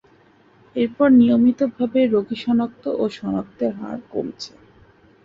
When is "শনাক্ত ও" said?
2.43-3.13